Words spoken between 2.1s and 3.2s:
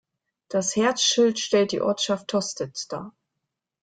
Tostedt dar.